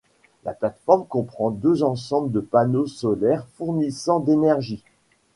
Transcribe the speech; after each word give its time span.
La 0.45 0.53
plateforme 0.55 1.05
comprend 1.05 1.51
deux 1.51 1.83
ensembles 1.83 2.31
de 2.31 2.39
panneaux 2.39 2.87
solaires 2.87 3.45
fournissant 3.53 4.19
d'énergie. 4.19 4.83